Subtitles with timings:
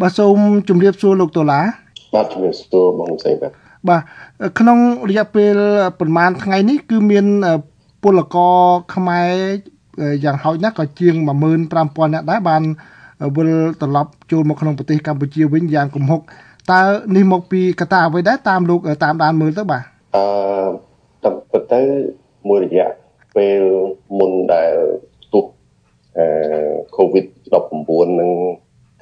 [0.00, 1.64] បាទសូមជម្រាបសួរលោកដុល្លារ
[2.14, 3.52] បាទជំរាបសួរបងស្រីបាទ
[3.88, 4.02] បាទ
[4.58, 4.78] ក្នុង
[5.10, 5.54] រយៈពេល
[6.00, 7.26] ប្រហែលថ្ងៃនេះគឺមាន
[8.02, 8.54] ពលករ
[8.94, 9.30] ខ្មែរ
[10.24, 12.62] យ៉ាងហោចណាស់ក៏ជាង15000នាក់ដែរបាន
[13.36, 16.20] វិលត្រឡប់ចូលមកក្នុងប្រទេសកម្ពុជាវិញយ៉ាងគំហុក
[16.72, 16.80] តើ
[17.16, 19.82] នេះមកពីកត្តាអ្វីដែរតាមលោកតាមដានមើលទៅបាទ
[20.16, 20.24] អឺ
[21.24, 21.80] តាមពិតទៅ
[22.48, 22.90] មួយរយៈ
[23.36, 23.62] ពេល
[24.18, 24.74] មុនដែល
[25.32, 25.44] ទុះ
[26.18, 26.26] អឺ
[26.96, 28.30] COVID-19 នឹង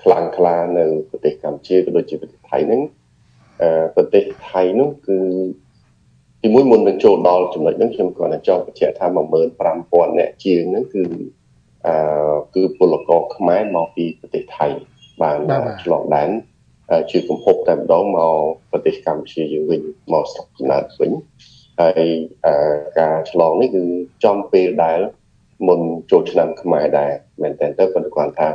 [0.03, 2.83] ខ្លាំងក្លានៅប្រទេសកម្ពុជាក៏ដូចជាប្រទេសថៃហ្នឹង
[3.63, 5.19] អឺប្រទេសថៃនោះគឺ
[6.43, 11.05] ទីមួយមុននឹងចូលដល់ចំណុចហ្នឹងខ្ញុំគ្រាន់តែចង់បញ្ជាក់ថា15000អ្នកជាងហ្នឹងគឺ
[11.87, 11.95] អឺ
[12.55, 14.67] គឺពលករខ្មែរមកពីប្រទេសថៃ
[15.23, 15.39] បាន
[15.83, 16.31] ឆ្លងដែន
[17.11, 18.37] ជាកំហុកតែម្ដងមក
[18.71, 19.81] ប្រទេសកម្ពុជាយើងវិញ
[20.13, 21.13] មកស្រុកកំណើតវិញ
[21.81, 22.07] ហើយ
[23.01, 23.85] ការឆ្លងនេះគឺ
[24.25, 25.01] ចំពេលដែល
[25.69, 27.13] មុនចូលឆ្នាំខ្មែរដែរ
[27.43, 28.49] មែនតើទៅប៉ុន្តែគាត់ថា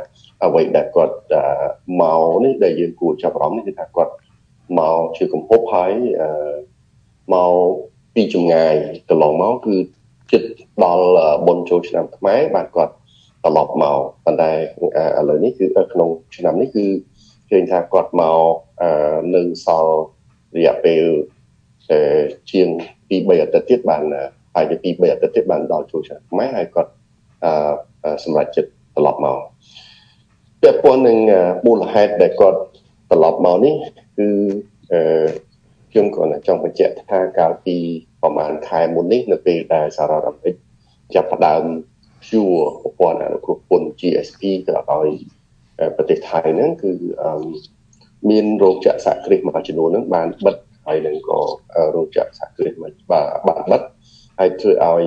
[0.44, 1.16] អ្វីដែលគាត់
[2.00, 4.12] មកនេះដែលយើងគួរចាប់អារម្មណ៍នេះគឺថាគាត់
[4.78, 5.92] មកជាកំហុកហើយ
[7.34, 7.52] មក
[8.14, 8.74] ពីចម្ងាយ
[9.08, 9.76] កន្លងមកគឺ
[10.32, 10.48] ចិត្ត
[10.84, 11.06] ដល់
[11.46, 12.92] បុណ្យចូលឆ្នាំខ្មែរបាទគាត់
[13.44, 14.50] ត្រឡប់មកប៉ុន្តែ
[15.18, 16.86] ឥឡូវនេះគឺក្នុងឆ្នាំនេះគឺ
[17.50, 18.38] ឃើញថាគាត់មក
[19.34, 19.94] នៅសល់
[20.56, 21.04] រយៈពេល
[22.50, 22.68] ជាង
[23.08, 24.02] 2 3អាទិត្យទៀតបាន
[24.54, 26.92] ហើយទៅ2 3អាទិត្យទៀតបានដល់ចូលឆ្នាំខ្មែរហើយគាត់
[28.24, 29.38] សម្រាប់ចិត្តត្រឡប់មក
[30.62, 31.18] ពាក់ព័ន្ធនឹង
[31.66, 32.58] មូលហេតុដែលគាត់
[33.10, 33.74] ត្រឡប់មកនេះ
[34.18, 34.28] គឺ
[35.90, 37.76] ខ្ញុំគ្រាន់តែចង់បញ្ជាក់ថាកាលពី
[38.22, 40.54] ប្រហែលខែមុននេះនៅពេលដែលសារ៉ារ៉ាមេរិក
[41.14, 41.62] ចាប់ផ្ដើម
[42.22, 45.08] ព្យួរប្រព័ន្ធអនុគ្រោះពន្ធ GSP ទៅឲ្យ
[45.96, 46.92] ប្រទេសថៃហ្នឹងគឺ
[48.30, 50.56] មានរោងចក្រសហគ្រាសមួយចំនួនហ្នឹងបានបិទ
[50.86, 51.40] ហើយនឹងក៏
[51.94, 53.22] រោងចក្រសហគ្រាសមួយបា
[53.58, 53.82] ទបិទ
[54.38, 55.04] ហើយធ្វើឲ្យ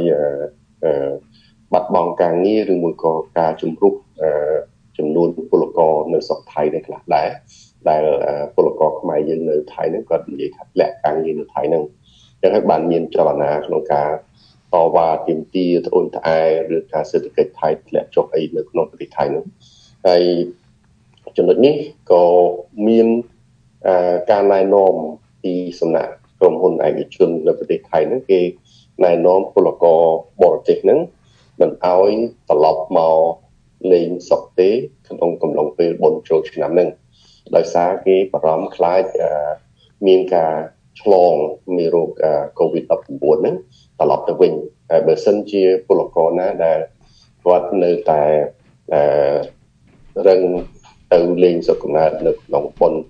[1.74, 3.94] បាត់បង់ការងារឬមួយក៏ការជំរុះ
[5.02, 7.30] ចំនួនពលករនៅស្រុកថៃនៅខ្លះដែរ
[7.90, 8.04] ដែល
[8.56, 11.84] ពលករខ្មែរយើងនៅថៃហ្នឹងគាត់និយាយថាលាក់ការងារនៅថៃហ្នឹង
[12.42, 14.10] ចឹងហើយបានមានចលនាក្នុងការ
[14.74, 16.42] តវ៉ាទាមទារត្អូញត្អែ
[16.75, 19.46] ឬការសេដ្ឋកិច្ចថៃធ្លាក់ចុះអីនៅក្នុងប្រទេសថៃហ្នឹង
[20.08, 20.24] ហើយ
[21.38, 21.75] ចំណុចនេះ
[22.12, 22.24] ក៏
[22.88, 23.08] មាន
[24.31, 24.94] ការណែនាំ
[25.44, 28.42] ពីសំណាក់ក្រុមហ៊ុនឯកជននៅប្រទេសថៃហ្នឹងគេ
[29.04, 30.02] ណែនាំពលករ
[30.44, 31.00] បរទេសហ្នឹង
[31.59, 32.09] មិនអោយ
[32.50, 33.18] ត្រឡប់មក
[33.92, 34.69] លេងសុកទេ
[35.08, 36.90] ក្នុងកំឡុងពេលបុណ្យចូលឆ្នាំហ្នឹង
[37.56, 39.03] ដោយសារគេបារម្ភខ្លាច
[40.08, 40.53] មានការ
[41.02, 41.34] ឆ្លង
[41.78, 42.09] មេរោគ
[42.59, 43.56] COVID-19 ហ្នឹង
[44.00, 44.53] ត្រឡប់ទៅវិញ
[44.92, 46.80] ហើយបើសិនជាពលករណាដែល
[47.44, 48.24] គាត់នៅតែ
[50.28, 50.42] រឹង
[51.13, 53.02] ទៅលេងសុខកំណើតនៅក្នុងបុណ្យ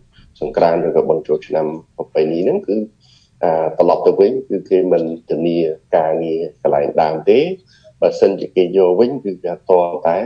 [0.41, 1.65] សង្ក្រាន្តឬក៏បុណ្យចូលឆ្នាំ
[1.97, 2.75] ប្រពៃណីហ្នឹងគឺ
[3.77, 5.57] ត្រឡប់ទៅវិញគឺគេមិនធានា
[5.95, 7.39] ការងារកន្លែងដើមទេ
[8.01, 9.71] បើសិនជាគេយកវិញគឺគេត
[10.07, 10.17] តែ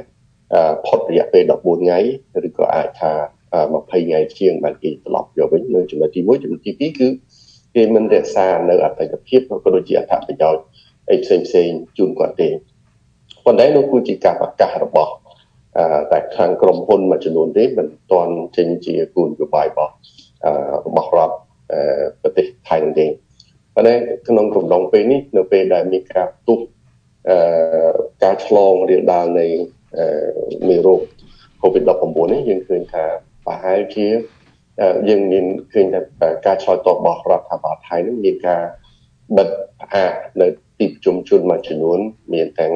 [0.85, 1.99] ផុតរយៈពេល14ថ្ងៃ
[2.47, 3.11] ឬក៏អាចថា
[3.53, 7.07] 20ថ្ងៃជាងបានគេត្រឡប់យកវិញនៅចំណុចទី1ចំណុចទី2គឺ
[7.75, 10.63] គេមិនរក្សានៅអត្ថប្រយោជន៍ក៏ដូចជាអត្ថប្រយោជន៍
[11.09, 12.49] អីផ្សេងផ្សេងជូនគាត់ទេ
[13.45, 15.11] ប៉ុន្តែនោះគឺជាការប្រកាសរបស់
[16.11, 19.93] តែខាងក្រុមហ៊ុនមួយចំនួនទេមិនទាន់ចេញជាគោលនយោបាយរបស់
[20.85, 21.35] របស់រដ្ឋ
[22.21, 23.05] ប្រទេសថៃនឹងទេ
[23.75, 23.93] ប៉ុន្តែ
[24.27, 26.59] ក្នុងកំឡុងពេលនេះនៅពេលដែលមានការទុះ
[28.23, 29.47] ការឆ្លងរាលដាលនៃ
[30.67, 31.01] មេរោគ
[31.61, 33.03] COVID-19 នេះយើងឃើញថា
[33.45, 34.07] ប្រហែលជា
[35.09, 35.99] យើងមានឃើញថា
[36.45, 38.63] ការឆ្លើយតបរបស់រដ្ឋាភិបាលថៃនឹងមានការ
[39.37, 39.49] បិទ
[39.81, 40.11] ផ្អាក
[40.41, 40.47] នៅ
[40.79, 41.99] ទីប្រជុំជនមួយចំនួន
[42.33, 42.73] មានទាំង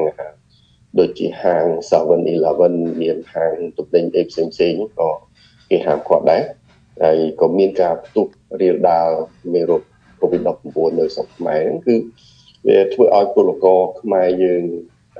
[0.98, 5.10] ដូចជាហាង 7-Eleven មានហាងទំនិញអីផ្សេងផ្សេងក៏
[5.70, 6.42] គេហាមឃាត់ដែរ
[7.02, 8.26] ហើយក៏មានការផ្ទុះ
[8.60, 9.10] រាលដាល
[9.54, 9.82] មេរោគ
[10.20, 11.94] COVID-19 នៅស្រុកខ្មែរហ្នឹងគឺ
[12.68, 14.62] វាធ្វើឲ្យពលករខ្មែរយើង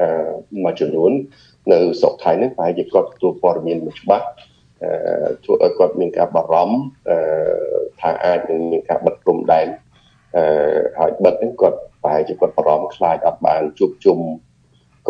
[0.00, 0.30] អឺ
[0.62, 1.12] មួយចំនួន
[1.72, 4.26] នៅស្រុកថៃហ្នឹងប្រហែលជាគាត់ទទួលព័ត៌មានមិនច្បាស់
[5.44, 6.78] ធ្វើឲ្យគាត់មានការបារម្ភ
[8.00, 9.66] ថាអាចនឹងមានការបិទព្រំដែន
[10.98, 14.18] ហើយបិទហ្នឹងគាត់ប្រហែលជាគាត់បារម្ភខ្លាចអត់បានជួបជុំ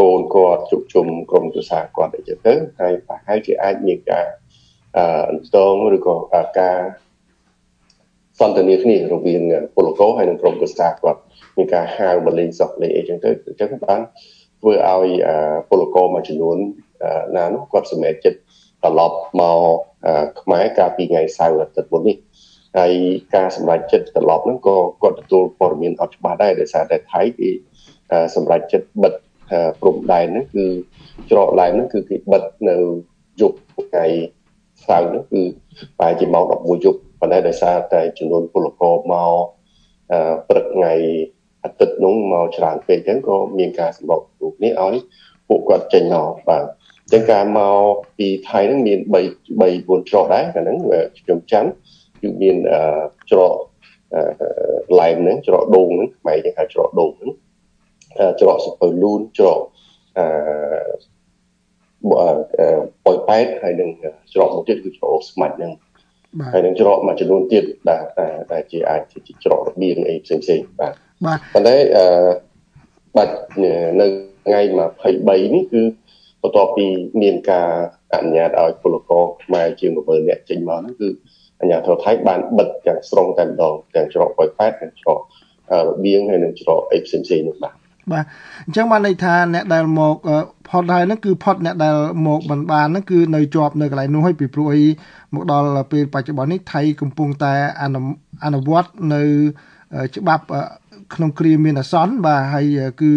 [0.01, 4.27] កូនគាត់ជួបជុំក្រុមគ្រួសារគាត់អីចឹងទៅហើយប្រហែលជាអាចមានការ
[4.97, 6.15] អឺតងឬក៏
[6.61, 6.79] ការ
[8.39, 9.43] សន្ទនាគ្នារវាង
[9.75, 11.21] ពលករហើយនិងក្រុមគ្រួសារគាត់
[11.57, 14.01] មានការហៅមកលេងសក់លេងអីចឹងទៅអញ្ចឹងបាន
[14.61, 15.09] ធ្វើឲ្យ
[15.69, 16.57] ពលករមួយចំនួន
[17.37, 18.39] ណានោះគាត់សម្រេចចិត្ត
[18.83, 19.61] ត្រឡប់មក
[20.41, 22.17] ខ្មែរកាលពីថ្ងៃសៅរ៍អាទិត្យមុននេះ
[22.79, 22.93] ហើយ
[23.35, 27.51] ការសម្រេចចិត្តត្រឡប់ហ្នឹងក៏គាត់ទទួលព័ត៌មានអត់ច្បាស់ដែរដោយសារតែថៃគេ
[28.35, 29.15] សម្រេចចិត្តបិទ
[29.81, 30.65] ព្រំដែនហ្នឹងគឺ
[31.31, 32.77] ច្រកដែនហ្នឹងគឺគេបិទនៅ
[33.41, 33.59] យប់
[33.91, 34.07] ថ្ងៃ
[34.89, 35.43] សៅរ៍ហ្នឹងគឺ
[35.99, 39.33] ប្រហែលជាម៉ោង11យប់ប៉ុន្តែដោយសារតែចំនួនពលករមក
[40.49, 40.95] ព្រឹកថ្ងៃ
[41.65, 44.97] អាទិត្យនោះមកច្រើនពេកអញ្ចឹងក៏មានការសម្របរូបនេះឲ្យ
[45.49, 46.65] ពួកគាត់ចេញមកបាទ
[47.13, 47.79] ចឹងការមក
[48.19, 49.15] ពីថៃហ្នឹងមាន3
[49.61, 50.77] 3 4ច្រកដែរអាហ្នឹង
[51.19, 51.65] ខ្ញុំចាំ
[52.21, 52.57] គឺមាន
[53.31, 53.55] ច្រក
[55.01, 57.31] ឡែមហ្នឹងច្រកដូងហ្នឹងខ្មែរយើងហៅច្រកដូងហ្នឹង
[58.41, 59.61] ច្រកសពៅលូនច្រក
[60.19, 60.25] អឺ
[63.05, 63.91] ប៉ុយប៉ែតហើយនឹង
[64.35, 65.73] ច្រកមួយទៀតគឺច្រកស្មាច់ហ្នឹង
[66.53, 68.05] ហើយនឹងច្រកមួយចំនួនទៀតដែល
[68.53, 70.95] ដែលជាអាចជាច្រករបៀងអីផ្សេងផ្សេងបាទ
[71.27, 72.07] បាទប៉ុន្តែអឺ
[73.17, 73.35] បាច់
[74.01, 74.07] នៅ
[74.47, 74.61] ថ្ងៃ
[75.07, 75.83] 23នេះគឺ
[76.43, 76.87] បន្ទាប់ពី
[77.23, 77.69] មានការ
[78.15, 81.09] អនុញ្ញាតឲ្យពលករខ្មែរជាង10000នាក់ចេញមកហ្នឹងគឺ
[81.61, 87.75] អាជ្ញាធរថៃបានបិទទាំងស្រុងតែម្ដងទាំងច្រកប៉ោយប៉ែតទាំងច្រករបៀងហើយនិងច្រកអីផ្សេងផ្សេងនោះបាទ
[88.13, 88.25] បាទ
[88.65, 90.17] អញ្ចឹងបានន័យថាអ្នកដែលមក
[90.69, 91.97] ផុតហើយហ្នឹងគឺផុតអ្នកដែល
[92.27, 94.83] មកបានបានហ្នឹងគឺនៅជាប់នៅកន្លែងនោះហើយពីព្រោះអី
[95.35, 97.53] មកដល់ពេលបច្ចុប្បន្ននេះថៃកំពុងតែ
[98.45, 99.23] អនុវត្តនៅ
[100.17, 100.45] ច្បាប់
[101.15, 103.13] ក្នុងគ្រាមានអាសន្នបាទហើយគឺ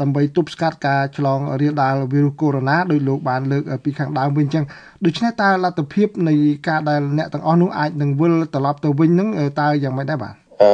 [0.00, 4.64] ដើម្បីទប់ស្កាត់ការឆ្លងរាលដាលវីរុសកូវីដ -19 ដោយលោកបានលើកពីខាងដើមវិញអញ្ចឹង
[5.04, 6.34] ដូច្នេះតើលទ្ធភាពនៃ
[6.68, 9.28] ការដែលអ្នកទាំងអស់នោះអាចនឹងវិលត្រឡប់ទៅវិញនឹង
[9.60, 10.70] តើយ៉ាងម៉េចដែរបាទអឺ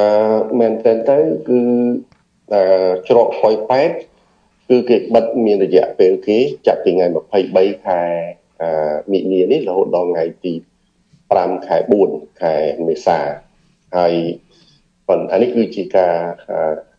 [0.59, 1.59] មែនតើទៅគឺ
[3.07, 3.91] ច្រកហុយប៉ែត
[4.69, 6.37] គឺគេបិទមានរយៈពេលគេ
[6.67, 7.07] ចាប់ពីថ្ងៃ
[7.45, 8.01] 23ខែ
[9.11, 10.53] មិនិនានេះរហូតដល់ថ្ងៃទី
[11.29, 11.77] 5ខែ
[12.09, 12.53] 4ខែ
[12.87, 13.19] មេសា
[13.97, 14.13] ហើយ
[15.07, 16.13] ប៉ុន្តែនេះគឺជាការ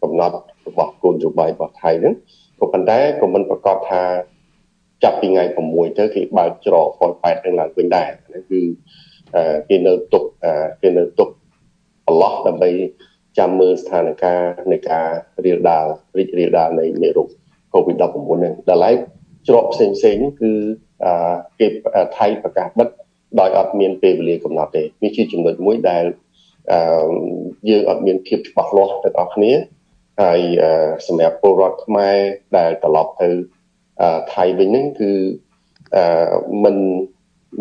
[0.02, 0.36] កំណត់
[0.66, 2.14] របស់គោលនយោបាយរបស់ថៃហ្នឹង
[2.60, 4.02] ក៏ប៉ុន្តែក៏មិនប្រកាសថា
[5.04, 8.60] ចាប់ពីថ្ងៃ6ទៅគេបើកច្រកប៉ុយប៉ែតនឹងឡើងវិញដែរហ្នឹងគឺ
[9.68, 10.22] គេនៅទុក
[10.82, 11.28] គេនៅទុក
[12.06, 12.70] ប្រឡោះដើម្បី
[13.38, 15.06] ចាំមើលស្ថានភាពនៃការ
[15.44, 15.86] រាលដាល
[16.18, 17.28] រីករាលដាលនៃមេរោគ
[17.74, 18.96] COVID-19 ហ្នឹងដល់ឡែក
[19.48, 20.52] ច្រកផ្សេងផ្សេងគឺ
[21.60, 21.66] គេ
[22.18, 22.88] ថៃប្រកាសបិទ
[23.40, 26.04] ដោយអត់មានពេលវេលាកំណត់ទេនេះជាចំណុចមួយដែល
[27.68, 29.52] យើងអត់មានភាពច្បាស់លាស់ទាំងអស់គ្នា
[30.22, 30.40] ហើយ
[31.06, 32.16] សម្រាប់ពលរដ្ឋខ្មែរ
[32.58, 33.28] ដែលត្រឡប់ទៅ
[34.34, 35.12] ថៃវិញហ្នឹងគឺ
[36.64, 36.76] មិន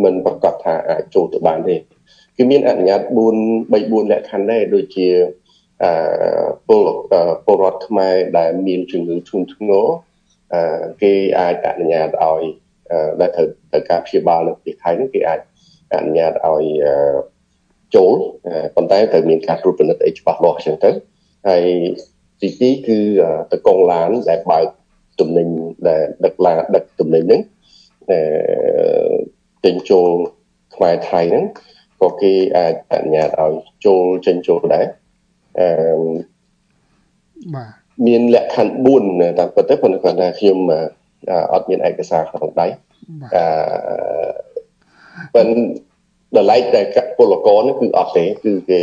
[0.04, 1.76] មិនប្រកាសថាអាចចូលទៅបានទេ
[2.38, 3.14] គឺមានអនុញ្ញាត4 3
[3.72, 5.08] 4លក្ខខណ្ឌដែរដូចជា
[5.84, 5.92] អឺ
[6.68, 6.88] ពល
[7.46, 9.86] ពលរដ្ឋខ្មែរដែលមានជំងឺធ្ងន់ធ្ងរ
[10.54, 12.44] អឺគេអាចអនុញ្ញាតឲ្យ
[13.20, 15.40] ដែលត្រូវត្រូវការព្យាបាលនៅប្រទេសថៃនោះគេអាច
[15.94, 16.66] អនុញ្ញាតឲ្យ
[17.96, 18.14] ចូល
[18.76, 20.92] ប៉ុន្តែត្រូវមានការត្រួតពិនិត្យអីច្បាស់លាស់អញ្ចឹងទៅ
[21.48, 21.64] ហើយ
[22.42, 23.00] ទី2គឺ
[23.52, 24.66] តកងឡានដែលបើក
[25.20, 25.48] ទំនិញ
[25.88, 27.42] ដែលដឹកឡានដឹកទំនិញហ្នឹង
[28.12, 28.20] អឺ
[29.66, 30.10] ចេញចូល
[30.76, 31.46] ខ្មែរថៃហ្នឹង
[32.02, 33.54] ក៏គេអាចអនុញ្ញាតឲ្យ
[33.86, 34.86] ចូលចេញចូលដែរ
[35.60, 35.68] អឺ
[37.56, 37.70] បាទ
[38.08, 40.58] មានលក្ខខណ្ឌ4តាមពិតទៅប៉ុន្តែគាត់ថាខ្ញុំ
[41.54, 42.68] អត់មានឯកសារក្នុងដៃ
[43.36, 43.46] អឺ
[45.36, 45.62] ប៉ុន្តែ
[46.38, 46.82] តម្លៃតែ
[47.18, 48.80] ពលករនេះគឺអត់ទេគឺគេ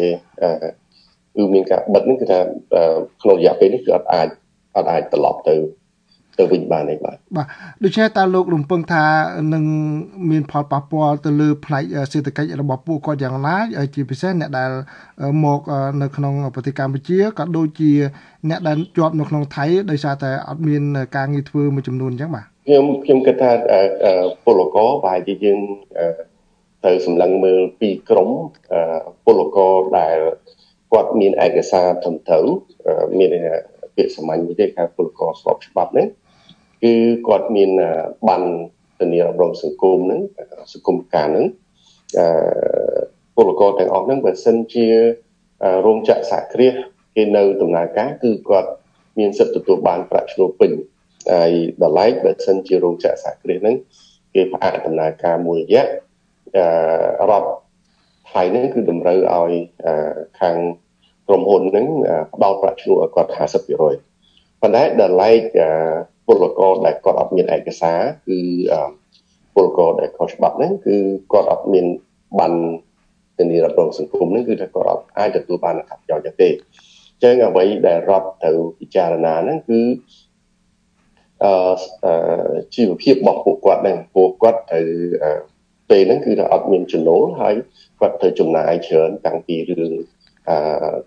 [1.37, 2.39] គឺមានការបិទនេះគឺថា
[3.23, 4.29] ក្នុងរយៈពេលនេះគឺអត់អាច
[4.77, 5.57] អត់អាចត្រឡប់ទៅ
[6.39, 7.47] ទៅវិញបានទេបាទបាទ
[7.85, 9.05] ដូច្នេះតើលោករំពឹងថា
[9.55, 9.65] នឹង
[10.31, 13.57] មានផលប៉ះពាល់ទៅលើផ្នែកសេដ្ឋកិច្ចរបស់ពួកគាត់យ៉ាងណា
[13.95, 14.71] ជាពិសេសអ្នកដែល
[15.45, 15.61] មក
[16.03, 17.93] នៅក្នុងប្រទេសកម្ពុជាក៏ដូចជា
[18.51, 20.83] អ្នកដែលជាប់នៅក្នុងថៃដោយសារតែអត់មាន
[21.17, 23.51] ការងារធ្វើមួយចំនួនអញ្ចឹងបាទខ្ញុំខ្ញុំគិតថា
[24.45, 25.59] ពលករប្រហែលជាយើង
[26.85, 28.31] ត្រូវសម្លឹងមើលពីក្រម
[29.27, 30.19] ពលករដែល
[30.93, 32.47] គាត់មានឯកសារត្រឹមត្រូវ
[33.19, 33.31] មាន
[33.97, 36.09] ពាក្យសាមញ្ញមួយទេថាពលករស្របច្បាប់ហ្នឹង
[36.83, 36.95] គឺ
[37.27, 37.71] គាត់មាន
[38.29, 38.43] បាន
[38.99, 40.21] ធានារំរងសង្គមហ្នឹង
[40.73, 41.47] សង្គមការហ្នឹង
[42.19, 42.27] អឺ
[43.37, 44.87] ពលករទាំងអស់ហ្នឹងបើសិនជា
[45.87, 46.75] រោងចក្រសហគ្រាស
[47.17, 48.71] គេនៅដំណើរការគឺគាត់
[49.19, 50.73] មានសិទ្ធិទទួលបានប្រាក់ឈ្នួលពេញ
[51.33, 53.77] ហើយដល់ឡែកបើសិនជារោងចក្រសហគ្រាសហ្នឹង
[54.35, 56.12] គេផ្អាកដំណើរការមួយរយៈអឺ
[57.31, 57.51] រដ្ឋ
[58.31, 59.53] ថៃហ្នឹងគឺតម្រូវឲ្យ
[60.41, 60.57] ខាង
[61.29, 61.87] ក្រុមហ៊ុនហ្នឹង
[62.35, 63.31] ផ្ដល់ប្រាក់ឈ្នួលឲ្យគាត់
[63.97, 65.41] 50%ប៉ុន្តែដល់ឡែក
[66.27, 68.39] ពលករដែលគាត់អត់មានឯកសារគឺ
[69.55, 70.97] ពលករដែលខុសច្បាប់ហ្នឹងគឺ
[71.33, 71.87] គាត់អត់មាន
[72.39, 72.53] បាន
[73.39, 76.53] ធានារ៉ាប់រងសង្គមហ្នឹងគឺថាគាត់អត់អាចទទួលបានអត្ថប្រយោជន៍ទេអ
[77.17, 79.81] ញ្ចឹងអ្វីដែលរដ្ឋត្រូវពិចារណាហ្នឹងគឺ
[81.45, 84.89] អឺជីវភាពរបស់ពួកគាត់ហ្នឹងពួកគាត់ត្រូវ
[85.93, 87.55] ពេលហ្នឹងគឺថាអត់មានចំណូលហើយ
[88.01, 89.93] គាត់ត្រូវចំណាយច្រើនតាំងពីរឿង
[90.51, 90.57] អឺ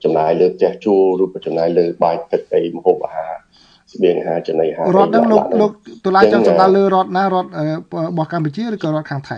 [0.04, 3.34] ចំណាយលើផ្ទះជួលឬក៏ចំណាយលើបាយទឹកអីម្ហូបអាហារ
[3.94, 5.72] ស្បៀងអាហារចំណីអាហាររដ្ឋហ្នឹងលោកលោក
[6.06, 7.50] តុលាចង់សម្ដៅលើរដ្ឋណារដ្ឋ
[8.06, 9.38] របស់កម្ពុជាឬក៏រដ្ឋខាងថៃ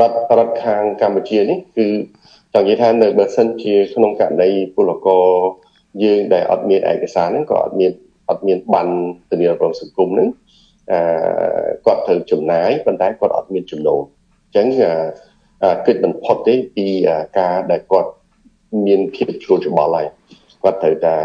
[0.00, 1.86] រដ្ឋរដ្ឋខាងកម្ពុជានេះគឺ
[2.54, 5.26] ចង់និយាយថានៅបើសិនជាក្នុងករណីពលករ
[6.02, 7.92] យើងដែលអត់មានឯកសារហ្នឹងក៏អត់មាន
[8.30, 8.88] អត់មានបាន
[9.30, 10.28] ធានារងសង្គមហ្នឹង
[10.92, 10.98] អឺ
[11.86, 14.66] គាត់ត្រូវចំណាយប៉ុន្តែគាត់អត់មានចំណូលអញ្ចឹង
[15.86, 16.86] គិតមិនផុតទេពី
[17.38, 18.10] ការដែលគាត់
[18.86, 20.06] មានភាពជ្រួលច្បល់ហើយ
[20.62, 21.16] គាត់ត្រូវតែ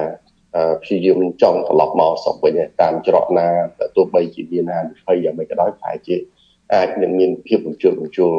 [0.82, 3.48] ព្យាយាមចង់ត្រឡប់មកស្រុកវិញតាមច្រកណា
[3.96, 6.16] ទោះបីជាមានហានិភ័យយ៉ាងម៉េចក៏ដោយប្រហែលជា
[6.74, 8.32] អាចនឹងមានភាពបញ្ជូលបញ្ជូល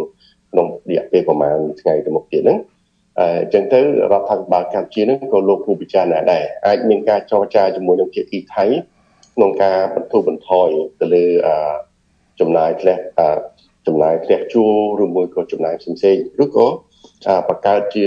[0.50, 2.58] ក្នុងរយៈពេលប្រហែលថ្ងៃទៅមុខទៀតហ្នឹង
[3.18, 3.80] អញ្ចឹងទៅ
[4.12, 8.64] រដ្ឋាភិបាលកម្ពុជានឹងក៏លោកគូពិចារណាដែរអាចមានការចរចាជាមួយនឹងភាគីថៃ
[9.34, 10.68] ក្នុងការបន្ធូរបន្ថយ
[11.00, 11.24] ទៅលើ
[12.40, 12.98] ចំណាយធ្លះ
[13.86, 14.64] ចំណាយធ្លះជួ
[14.98, 16.66] លឬមួយក៏ចំណាយផ្សេងៗឬក៏
[17.48, 18.06] បង្កើតជា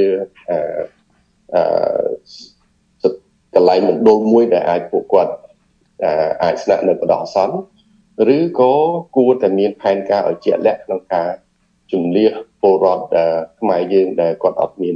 [3.55, 5.34] កន្លែងមណ្ឌលមួយដែលអាចពួកគាត់
[6.44, 7.55] អាចស្នាក់នៅបដោះអាសន្ន
[8.36, 8.74] ឬក៏
[9.15, 11.29] គួរតែមានផែនការឲ្យជាក់លាក់ក្នុងការ
[11.91, 12.29] ជំនះ
[12.62, 13.05] ពលរដ្ឋ
[13.60, 14.96] ខ្មែរយើងដែលគាត់អត់មាន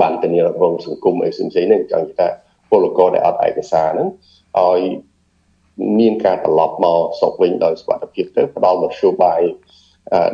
[0.00, 2.28] បានធានារ៉ាប់រងសង្គមអីផ្សេងៗហ្នឹងចង់និយាយថា
[2.70, 4.08] ពលករដែលអត់ឯកសារហ្នឹង
[4.58, 4.80] ឲ្យ
[5.98, 9.40] មានការត្រឡប់មកស្រុកវិញដោយសុវត្ថិភាពទៅផ្ដល់មធ្យោបាយ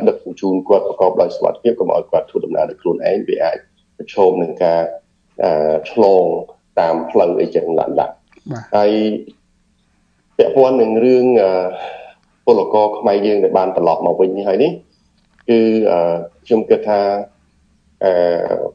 [0.07, 3.57] ដឹកជញ្ជូនគាត់ប្រកបដោយសុវត្ថិភាពកុំឲ្យគាត់ធ្វើដំណើរដោយខ្លួនឯងវាអាច
[3.97, 4.81] ប្រឈមនឹងការ
[5.91, 6.25] ឆ្លង
[6.79, 8.11] តាមផ្លូវអីចឹងឡើងឡើង
[8.75, 8.91] ហើយ
[10.37, 11.25] ពាក់ព័ន្ធនឹងរឿង
[12.45, 14.71] ពលករខ្មែរយើងដែលបានត្រឡប់មកវិញហើយនេះ
[15.49, 15.59] គឺ
[16.45, 17.01] ខ្ញុំគិតថា
[18.03, 18.11] អឺ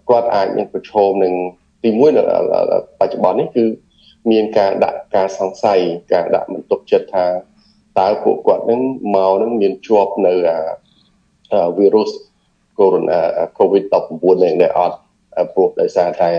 [0.09, 1.35] គាត់អាចនឹងប្រឈមនឹង
[1.85, 2.23] ទីមួយនៅ
[3.01, 3.65] បច្ចុប្បន្ននេះគឺ
[4.31, 5.81] មានការដាក់ការសង្ស័យ
[6.13, 7.27] ការដាក់បន្ទុកចិត្តថា
[7.99, 8.81] តើពួកគាត់នឹង
[9.17, 10.35] មកនឹងមានជាប់នៅ
[11.79, 12.11] វីរុស
[12.79, 12.87] កូ
[13.73, 14.97] វីដ COVID-19 នេះដែលអត់
[15.55, 16.31] ព្រោះដោយសារតែ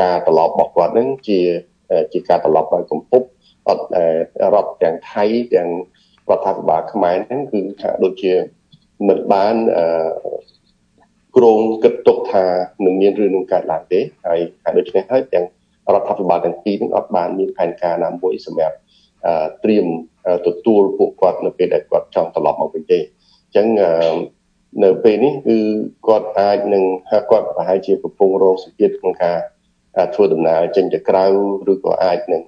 [0.00, 1.40] ការត្រឡប់របស់គាត់នឹងជា
[2.12, 3.26] ជាការត្រឡប់ដោយកម្ពុជា
[3.68, 3.84] អត់
[4.54, 5.24] រដ្ឋទាំងថៃ
[5.54, 5.68] ទាំង
[6.30, 8.32] រដ្ឋាភិបាលខ្មែរហ្នឹងគឺថាដូចជា
[9.08, 9.54] មិនបាន
[11.36, 12.44] គ្រោងគិតទុកថា
[12.84, 15.46] នឹងមានរឿងនឹងកើតឡើងទេហើយហើយដូច្នេះហើយទាំង
[15.94, 18.76] រដ្ឋាភិបាលទាំងពីរនឹងអត់បានមានផែនការណាមួយសម្រាប់
[19.64, 19.86] ត្រៀម
[20.46, 23.66] ទទួលពួកគាត់នៅពេលដែលគាត់ចង់ត្រឡប់មកវិញទេអញ្ចឹង
[24.84, 25.58] នៅពេលនេះគឺ
[26.06, 26.84] គាត់អាចនឹង
[27.30, 29.38] គាត់ប្រហែលជាកំពុងរងសម្ពាធក្នុងការ
[30.14, 31.24] ធ្វើដំណើរចេញទៅក្រៅ
[31.72, 32.42] ឬក៏អាចនឹង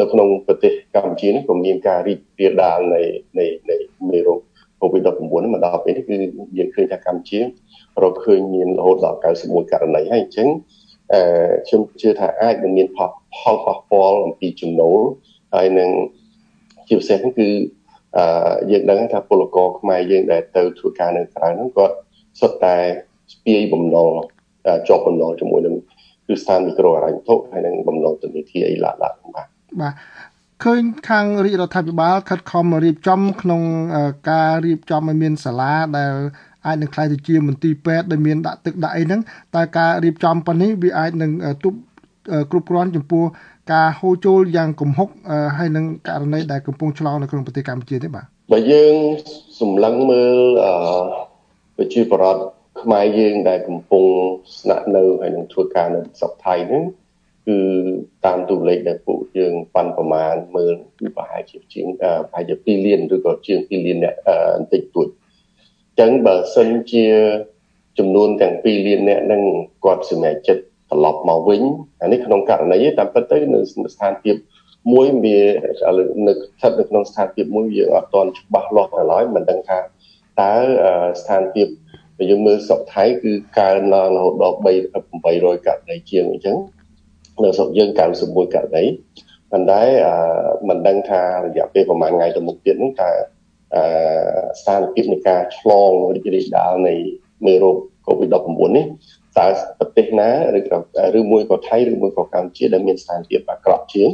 [0.00, 3.02] នៅក្នុងប្រទេសកម្ពុជានេះក៏មានការរីករាលដាលនៃ
[3.38, 3.76] នៃនៃ
[4.10, 4.40] មេរោគ
[4.80, 6.14] COVID-19 មកដល់ពេលនេះគឺ
[6.58, 7.38] យើងឃើញថាកម្ពុជា
[8.02, 10.81] រកឃើញមានរហូតដល់91ករណីហើយអញ្ចឹងអឺ
[11.66, 15.00] ខ្ញុំជឿថាអាចនឹងមានផលផលប៉ះពាល់អំពីចំណូល
[15.54, 15.90] ហើយនឹង
[16.88, 17.50] ជាពិសេសគឺ
[18.16, 21.94] អឺយើងដឹងថាពលករខ្មែរយើងដែលទៅធ្វើការនៅក្រៅហ្នឹងគាត់
[22.40, 22.76] សុទ្ធតែ
[23.32, 24.10] ស្ពាយបំណុល
[24.88, 25.74] ជាប់បំណុលជាមួយនឹង
[26.26, 29.46] គឺស្ថានមីក្រូហិរញ្ញវត្ថុហើយនឹងបំណុលធនាគារអីឡាឡាបាទ
[29.80, 29.94] បាទ
[30.64, 33.62] ឃើញខាងរាជរដ្ឋាភិបាលខិតខំរៀបចំក្នុង
[34.30, 36.14] ការរៀបចំឲ្យមានសាលាដែល
[36.66, 39.20] អាចនឹងខ្លាយទៅជាមន្ទីរពេទ្យដែលមានដាក់ទឹកដាក់អីហ្នឹង
[39.54, 41.30] តែការរៀបចំប៉ុណ្នេះវាអាចនឹង
[41.64, 41.78] ទប់
[42.50, 43.24] គ្រប់គ្រាន់ចំពោះ
[43.72, 45.08] ការហូរចូលយ៉ាងគំហុក
[45.58, 48.94] ហើយនឹងករណីដែលកំពុងឆ្លងនៅក្នុងប្រទេសកម្ពុជាទេបាទបើយើង
[49.60, 50.74] សម្លឹងមើលអឺ
[51.76, 52.42] ប្រជាប្រដ្ឋ
[52.82, 54.04] ខ្មែរយើងដែលកំពុង
[54.60, 56.84] ស្នាក់នៅហើយនឹងធ្វើការនៅស្រុកថៃហ្នឹង
[57.48, 57.58] គឺ
[58.24, 67.06] តាមទូលេខដែលពួកយើងប៉ាន់ប្រមាណមើលគឺប្រហែលជាជាងប្រហែលជា2លានឬក៏ជាង2លានអ្នកបន្តិចតួចអញ្ចឹងបើសិនជា
[67.98, 69.42] ចំនួនទាំង2លានអ្នកហ្នឹង
[69.84, 71.62] គាត់សម្រេចចិត្តត្រឡប់មកវិញ
[72.02, 73.60] អានេះក្នុងករណីតាមពិតទៅនៅ
[73.94, 74.36] ស្ថានភាព
[74.92, 75.38] មួយវា
[76.26, 79.78] នៅស្ថិតនៅក្នុងស្ថានភាពមួយយើងអត់ទាន់ច្បាស់លាស់ដល់ហើយមិនដឹងថា
[80.40, 80.54] តើ
[81.20, 81.68] ស្ថានភាព
[82.30, 84.66] យើងមើលស្រុកថៃគឺកើនឡើងរហូតដល់3
[85.12, 86.56] 800ករណីជាងអញ្ចឹង
[87.42, 87.90] នៅស្រុកយើង
[88.22, 88.84] 91ករណី
[89.50, 89.82] ប៉ុន្តែ
[90.68, 93.10] មិនដឹងថារយៈពេលប្រហែលថ្ងៃទៅមុខទៀតហ្នឹងតើ
[94.60, 96.94] ស្ថានភាពនៃការឆ្លងរីករាលដាលនៃ
[97.46, 97.76] មេរោគ
[98.06, 98.86] COVID-19 នេះ
[99.38, 99.46] តើ
[99.78, 100.78] ប្រទេសណាឬក៏
[101.18, 104.08] ឬមួយក៏ថៃឬមួយក៏កម្ពុជាដែលមានស្ថានភាពអាក្រក់ជាង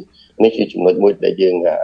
[0.45, 1.77] នេះជាចំណុចមួយដែលយើងអឺ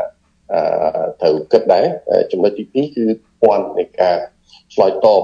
[1.21, 1.87] ត្រូវគិតដែរ
[2.33, 3.05] ចំណុចទី2គឺ
[3.43, 4.17] ព័ន្ធនៃការ
[4.75, 5.23] ឆ្លើយតប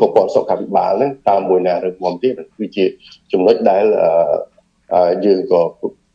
[0.00, 2.84] ប្រព័ន្ធសុខាភិបាលហ្នឹងតាមមួយណាឬមួយទៀតគឺជា
[3.32, 3.84] ចំណុចដែល
[5.24, 5.62] យើងក៏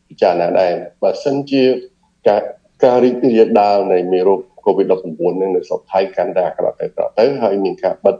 [0.08, 1.62] ពិចារណាដែរបើសិនជា
[2.28, 2.42] ការ
[2.84, 5.06] ការរីករាលដាលនៃមេរោគ COVID-19
[5.40, 8.16] នឹងនៅស្រុកថៃកាន់តែអាក្រក់ទៅក្រក់ទៅហើយមានការបិទ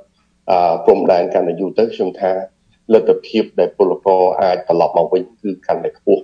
[0.85, 2.33] ព្រំដែនកាន់តែយូរទៅខ្ញុំថា
[2.95, 6.23] លទ្ធភាពដែលពលករអាចត្រឡប់មកវិញគឺកាន់តែខ្ពស់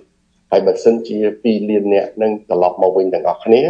[0.51, 3.61] ហើយបើសិនជា2លានអ្នកនឹងត្រឡប់មកវិញទាំងអស់គ្នា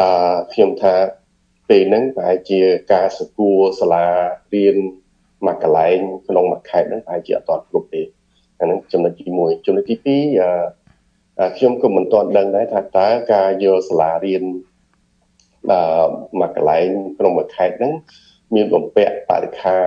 [0.00, 0.94] អឺខ្ញុំថា
[1.68, 2.60] ពេលហ្នឹងប្រហែលជា
[2.92, 4.06] ការសកួរសាលា
[4.54, 4.76] រៀន
[5.46, 5.98] មួយកន្លែង
[6.28, 8.02] ក្នុងមួយខេត្តហ្នឹងប្រហែលជាអត់ទាន់គ្រប់ទេ
[8.60, 14.73] អាហ្នឹងចំណុចទី1ចំណុចទី2អឺខ្ញុំក៏មិនទាន់ដឹងដែរថាតើការយកសាលារៀនអឺ
[15.70, 17.92] មួយកន្លែងក្នុងមួយខេត្តហ្នឹង
[18.54, 19.78] មានបំពាក់បរិខា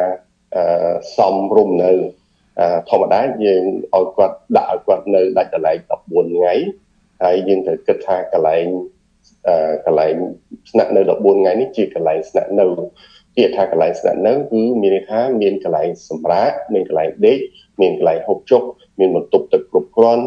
[0.55, 1.91] អឺសំរុំនៅ
[2.89, 3.63] ធម្មតាយើង
[3.95, 6.53] ឲ្យគាត់ដាក់ឲ្យគាត់នៅដាច់កន្លែង14ថ្ងៃ
[7.23, 8.65] ហើយយើងត្រូវគិតថាកន្លែង
[9.85, 10.15] កន្លែង
[10.71, 12.65] ស្នាក់នៅ14ថ្ងៃនេះជាកន្លែងស្នាក់នៅ
[13.35, 17.39] ពាក្យថាកន្លែងស្នាក់នៅគឺមានន័យថាមានកន្លែងសម្រាកមានកន្លែងដេក
[17.81, 18.61] មានកន្លែងហូបចុក
[18.99, 20.25] មានបន្ទប់ទឹកគ្រប់គ្រាន់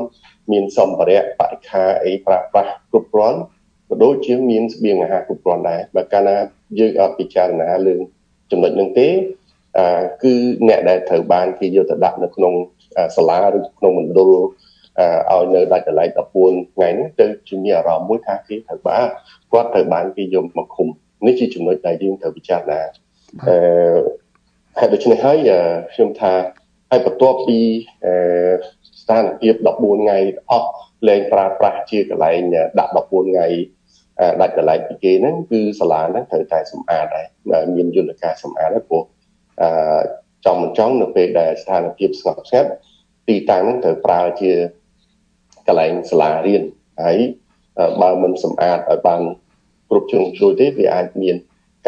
[0.52, 3.38] មានសម្ភារៈបរិខាអីប្រើប្រាស់គ្រប់គ្រាន់
[3.90, 6.37] ក៏ដូចជាមានស្បៀងអាហារគ្រប់គ្រាន់ដែរបើកាលណា
[6.78, 7.94] យើងអត់ពិចារណាលើ
[8.50, 9.09] ចំណុចហ្នឹងទេ
[9.78, 10.32] អឺគឺ
[10.68, 12.54] អ្នកដែលត្រូវបានគេយកទៅដាក់នៅក្នុង
[13.16, 14.30] សាលាឬក្នុងមណ្ឌល
[15.32, 16.06] ឲ្យនៅដាច់ដライ
[16.40, 19.06] 14ថ្ងៃហ្នឹងទៅជាមានអារម្មណ៍មួយថាគេត្រូវបាន
[19.52, 20.88] គាត់ត្រូវបានគេយកមកឃុំ
[21.26, 22.80] នេះជាចំណុចដែលយើងត្រូវពិចារណា
[23.47, 24.00] អឺ
[24.78, 25.38] ហើយដូច្នេះហើយ
[25.94, 26.32] ខ្ញុំថា
[26.90, 27.59] ហើយបន្ទាប់ពី
[28.04, 28.12] អឺ
[29.00, 30.18] ស្ថានភាព14ថ្ងៃ
[30.50, 30.70] អស់
[31.09, 32.40] លែងប្រើប្រាស់ជាកន្លែង
[32.78, 33.47] ដាក់14ថ្ងៃ
[34.41, 39.03] ដាច់កន្លែងពីគេហ្នឹងគឺសាលាហ្នឹងត្រូវតែសម្អាតដែរមានយន្តការសម្អាតហើយព្រោះ
[39.62, 40.00] អឺ
[40.47, 42.71] ចំមិនចង់នៅពេលដែលស្ថានភាពស្ងប់ស្ងាត់
[43.29, 44.53] ទីតាំងហ្នឹងត្រូវប្រើជា
[45.67, 46.62] កន្លែងសាលារៀន
[47.03, 47.19] ហើយ
[48.03, 49.21] បើមិនសម្អាតឲ្យបាន
[49.89, 51.37] គ្រប់ជ្រុងជ្រោយទេវាអាចមាន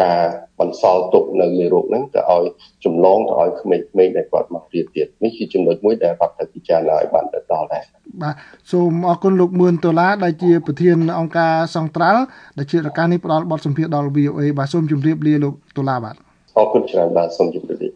[0.00, 0.20] ការ
[0.60, 2.44] បន្សល់ទុកនៅមេរោគហ្នឹងទៅឲ្យ
[2.84, 7.84] ចម្លងទៅឲ្យក្មេងៗដែលគាត់មករៀនទៀតនេះជាចំណុចមួយដែលរដ្ឋត្រូវពិចារណាឲ្យបានទៅដល់ដែរ
[8.22, 8.34] បាទ
[8.72, 12.22] សូមអរគុណលោកមឿនដុល្លារដែលជាប្រធានអង្គការសង្ត្រាល់
[12.58, 16.16] ដែលជារការនេះផ្ដល់បទសម្ភាសន៍ដល់ VOA បាទសូមជម្រាបលាលោកដុល្លារបាទ
[16.58, 17.88] អរគុណច្រើនបាទសូមជម្រាបលា